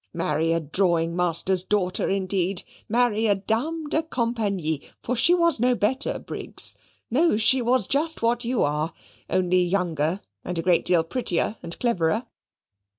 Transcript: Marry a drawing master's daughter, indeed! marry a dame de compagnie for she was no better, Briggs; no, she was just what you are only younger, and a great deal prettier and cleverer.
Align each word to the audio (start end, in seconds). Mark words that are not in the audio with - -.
Marry 0.15 0.51
a 0.51 0.59
drawing 0.59 1.15
master's 1.15 1.63
daughter, 1.63 2.09
indeed! 2.09 2.63
marry 2.89 3.27
a 3.27 3.35
dame 3.35 3.87
de 3.87 4.01
compagnie 4.01 4.81
for 5.03 5.15
she 5.15 5.35
was 5.35 5.59
no 5.59 5.75
better, 5.75 6.17
Briggs; 6.17 6.75
no, 7.11 7.37
she 7.37 7.61
was 7.61 7.85
just 7.85 8.23
what 8.23 8.43
you 8.43 8.63
are 8.63 8.93
only 9.29 9.61
younger, 9.63 10.19
and 10.43 10.57
a 10.57 10.63
great 10.63 10.85
deal 10.85 11.03
prettier 11.03 11.55
and 11.61 11.77
cleverer. 11.77 12.25